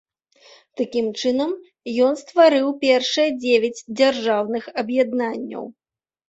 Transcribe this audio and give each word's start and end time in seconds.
Такім 0.79 1.09
чынам, 1.21 1.51
ён 2.05 2.13
стварыў 2.21 2.71
першыя 2.85 3.27
дзевяць 3.43 3.83
дзяржаўных 4.01 4.63
аб'яднанняў. 4.85 5.63